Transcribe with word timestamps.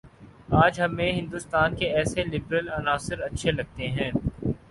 آج 0.61 0.79
ہمیں 0.81 1.11
ہندوستان 1.11 1.75
کے 1.75 1.89
ایسے 1.97 2.23
لبرل 2.25 2.69
عناصر 2.77 3.21
اچھے 3.23 3.51
لگتے 3.51 3.87
ہیں 3.89 4.11